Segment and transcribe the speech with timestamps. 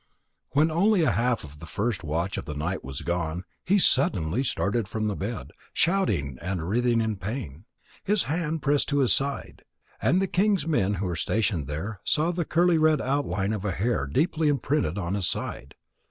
[0.53, 4.41] When only a half of the first watch of the night was gone, he suddenly
[4.41, 7.65] started from the bed, shouting and writhing with pain,
[8.03, 9.63] his hand pressed to his side.
[10.01, 13.69] And the king's men who were stationed there saw the curly red outline of a
[13.73, 15.75] hair deeply imprinted on his side.